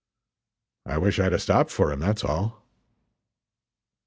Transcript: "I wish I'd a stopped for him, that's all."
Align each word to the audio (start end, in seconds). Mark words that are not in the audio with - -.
"I 0.87 0.97
wish 0.97 1.19
I'd 1.19 1.31
a 1.31 1.37
stopped 1.37 1.69
for 1.69 1.91
him, 1.93 1.99
that's 1.99 2.23
all." 2.23 2.65